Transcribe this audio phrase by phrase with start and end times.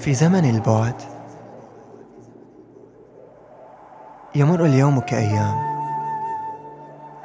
[0.00, 0.94] في زمن البعد.
[4.34, 5.70] يمر اليوم كأيام.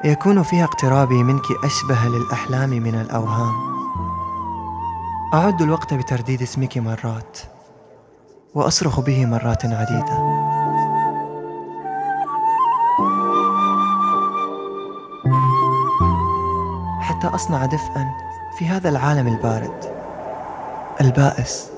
[0.03, 3.53] يكون فيها اقترابي منك أشبه للأحلام من الأوهام.
[5.33, 7.39] أعد الوقت بترديد اسمك مرات
[8.55, 10.45] وأصرخ به مرات عديدة.
[17.01, 18.11] حتى أصنع دفئا
[18.57, 19.95] في هذا العالم البارد
[21.01, 21.71] البائس.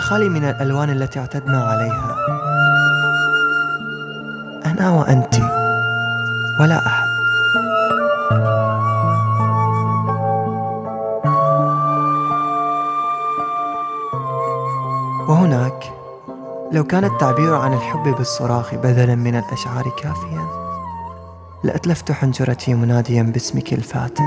[0.00, 2.16] الخالي من الألوان التي اعتدنا عليها.
[4.66, 5.34] أنا وأنت
[6.60, 7.08] ولا أحد.
[15.28, 15.92] وهناك
[16.72, 20.44] لو كان التعبير عن الحب بالصراخ بدلا من الأشعار كافيا
[21.64, 24.24] لأتلفت حنجرتي مناديا باسمك الفاتن.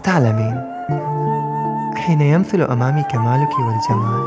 [0.00, 0.60] أتعلمين
[1.96, 4.24] حين يمثل أمامي كمالك والجمال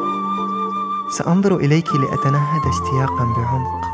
[1.17, 3.85] سأنظر إليك لأتنهد اشتياقا بعمق.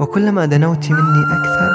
[0.00, 1.72] وكلما دنوت مني أكثر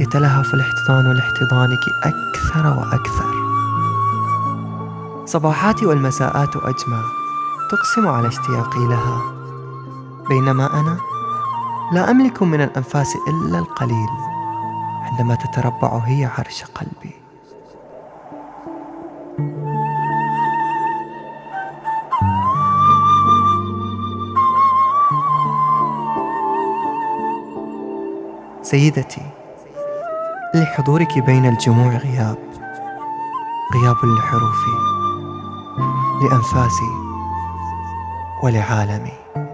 [0.00, 3.26] يتلهف الاحتضان لاحتضانك أكثر وأكثر.
[5.26, 7.00] صباحاتي والمساءات أجمع
[7.70, 9.45] تقسم على اشتياقي لها.
[10.28, 10.98] بينما أنا
[11.92, 14.08] لا أملك من الأنفاس إلا القليل
[15.02, 17.16] عندما تتربع هي عرش قلبي.
[28.62, 29.22] سيدتي
[30.54, 32.38] لحضورك بين الجموع غياب
[33.74, 34.76] غياب لحروفي
[36.22, 36.90] لأنفاسي
[38.42, 39.45] ولعالمي.